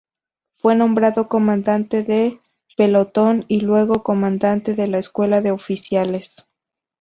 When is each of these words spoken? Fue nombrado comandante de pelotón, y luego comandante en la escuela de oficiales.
Fue 0.53 0.73
nombrado 0.73 1.27
comandante 1.27 2.01
de 2.01 2.39
pelotón, 2.75 3.45
y 3.47 3.59
luego 3.59 4.01
comandante 4.01 4.71
en 4.83 4.93
la 4.93 4.97
escuela 4.97 5.41
de 5.41 5.51
oficiales. 5.51 6.47